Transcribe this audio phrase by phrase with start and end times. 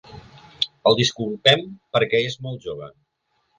[0.91, 1.63] El disculpem
[1.99, 2.93] perquè és molt jove.